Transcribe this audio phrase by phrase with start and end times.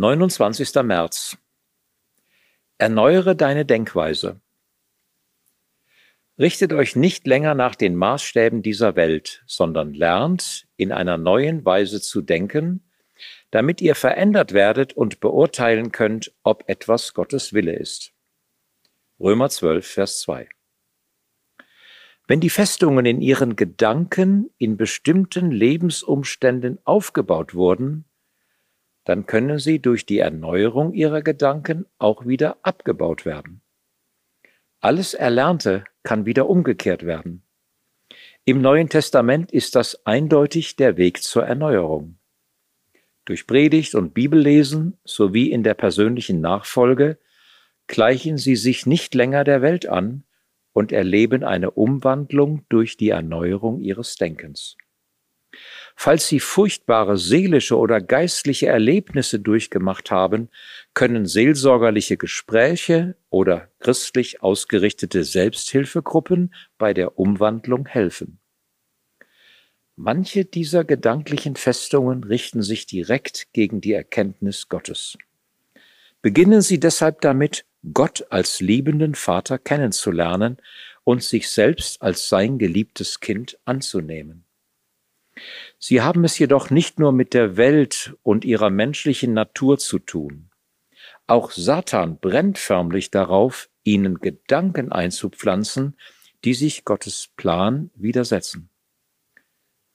[0.00, 0.82] 29.
[0.82, 1.36] März.
[2.78, 4.40] Erneuere deine Denkweise.
[6.38, 12.00] Richtet euch nicht länger nach den Maßstäben dieser Welt, sondern lernt, in einer neuen Weise
[12.00, 12.90] zu denken,
[13.50, 18.14] damit ihr verändert werdet und beurteilen könnt, ob etwas Gottes Wille ist.
[19.20, 20.48] Römer 12, Vers 2.
[22.26, 28.06] Wenn die Festungen in ihren Gedanken in bestimmten Lebensumständen aufgebaut wurden,
[29.04, 33.62] dann können sie durch die Erneuerung ihrer Gedanken auch wieder abgebaut werden.
[34.80, 37.42] Alles Erlernte kann wieder umgekehrt werden.
[38.44, 42.18] Im Neuen Testament ist das eindeutig der Weg zur Erneuerung.
[43.24, 47.18] Durch Predigt und Bibellesen sowie in der persönlichen Nachfolge
[47.86, 50.24] gleichen sie sich nicht länger der Welt an
[50.72, 54.76] und erleben eine Umwandlung durch die Erneuerung ihres Denkens.
[56.02, 60.48] Falls Sie furchtbare seelische oder geistliche Erlebnisse durchgemacht haben,
[60.94, 68.38] können seelsorgerliche Gespräche oder christlich ausgerichtete Selbsthilfegruppen bei der Umwandlung helfen.
[69.94, 75.18] Manche dieser gedanklichen Festungen richten sich direkt gegen die Erkenntnis Gottes.
[76.22, 80.56] Beginnen Sie deshalb damit, Gott als liebenden Vater kennenzulernen
[81.04, 84.46] und sich selbst als sein geliebtes Kind anzunehmen.
[85.78, 90.50] Sie haben es jedoch nicht nur mit der Welt und ihrer menschlichen Natur zu tun.
[91.26, 95.96] Auch Satan brennt förmlich darauf, ihnen Gedanken einzupflanzen,
[96.44, 98.70] die sich Gottes Plan widersetzen.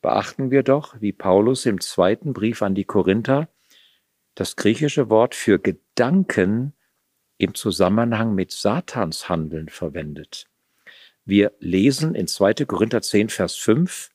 [0.00, 3.48] Beachten wir doch, wie Paulus im zweiten Brief an die Korinther
[4.34, 6.74] das griechische Wort für Gedanken
[7.38, 10.46] im Zusammenhang mit Satans Handeln verwendet.
[11.24, 12.66] Wir lesen in 2.
[12.66, 14.10] Korinther 10, Vers 5,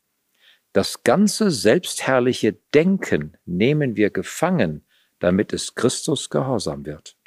[0.73, 4.85] das ganze selbstherrliche Denken nehmen wir gefangen,
[5.19, 7.17] damit es Christus gehorsam wird.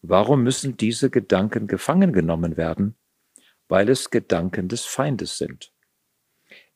[0.00, 2.96] Warum müssen diese Gedanken gefangen genommen werden?
[3.68, 5.72] Weil es Gedanken des Feindes sind.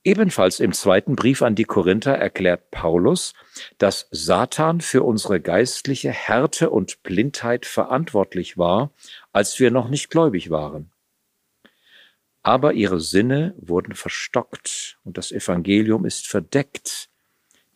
[0.04, 3.34] Ebenfalls im zweiten Brief an die Korinther erklärt Paulus,
[3.78, 8.92] dass Satan für unsere geistliche Härte und Blindheit verantwortlich war,
[9.32, 10.91] als wir noch nicht gläubig waren
[12.42, 17.08] aber ihre Sinne wurden verstockt und das Evangelium ist verdeckt.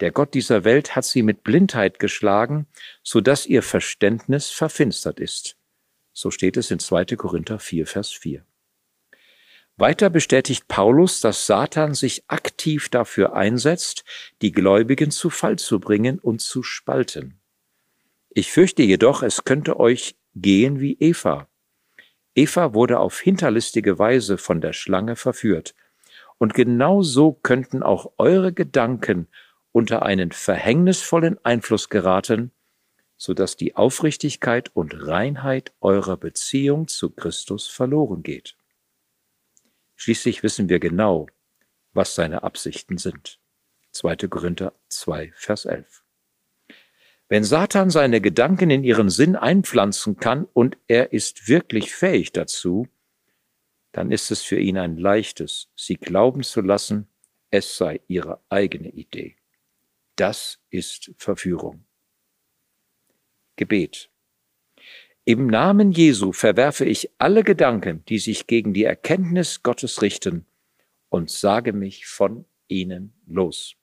[0.00, 2.66] Der Gott dieser Welt hat sie mit Blindheit geschlagen,
[3.02, 5.56] so dass ihr Verständnis verfinstert ist.
[6.12, 7.04] So steht es in 2.
[7.16, 8.44] Korinther 4, Vers 4.
[9.78, 14.04] Weiter bestätigt Paulus, dass Satan sich aktiv dafür einsetzt,
[14.40, 17.38] die Gläubigen zu Fall zu bringen und zu spalten.
[18.30, 21.48] Ich fürchte jedoch, es könnte euch gehen wie Eva,
[22.36, 25.74] Eva wurde auf hinterlistige Weise von der Schlange verführt.
[26.36, 29.26] Und genau so könnten auch eure Gedanken
[29.72, 32.52] unter einen verhängnisvollen Einfluss geraten,
[33.16, 38.54] so dass die Aufrichtigkeit und Reinheit eurer Beziehung zu Christus verloren geht.
[39.94, 41.26] Schließlich wissen wir genau,
[41.94, 43.40] was seine Absichten sind.
[43.92, 44.16] 2.
[44.28, 46.05] Korinther 2, Vers 11.
[47.28, 52.86] Wenn Satan seine Gedanken in ihren Sinn einpflanzen kann und er ist wirklich fähig dazu,
[53.90, 57.08] dann ist es für ihn ein leichtes, sie glauben zu lassen,
[57.50, 59.36] es sei ihre eigene Idee.
[60.14, 61.84] Das ist Verführung.
[63.56, 64.10] Gebet.
[65.24, 70.46] Im Namen Jesu verwerfe ich alle Gedanken, die sich gegen die Erkenntnis Gottes richten,
[71.08, 73.76] und sage mich von ihnen los.